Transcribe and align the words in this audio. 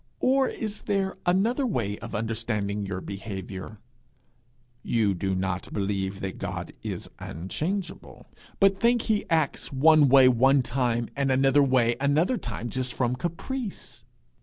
Or 0.19 0.49
is 0.49 0.81
there 0.81 1.15
another 1.27 1.63
way 1.63 1.99
of 1.99 2.15
understanding 2.15 2.87
your 2.87 3.01
behaviour: 3.01 3.77
you 4.81 5.13
do 5.13 5.35
not 5.35 5.71
believe 5.71 6.21
that 6.21 6.39
God 6.39 6.73
is 6.81 7.07
unchangeable, 7.19 8.25
but 8.59 8.79
think 8.79 9.03
he 9.03 9.29
acts 9.29 9.71
one 9.71 10.09
way 10.09 10.27
one 10.27 10.63
time 10.63 11.09
and 11.15 11.31
another 11.31 11.61
way 11.61 11.97
another 12.01 12.39
time 12.39 12.71
just 12.71 12.95
from 12.95 13.15
caprice? 13.15 14.03